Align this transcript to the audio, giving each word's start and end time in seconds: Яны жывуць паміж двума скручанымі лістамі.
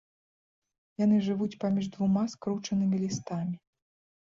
Яны 1.03 1.19
жывуць 1.27 1.59
паміж 1.65 1.85
двума 1.97 2.23
скручанымі 2.33 3.05
лістамі. 3.05 3.55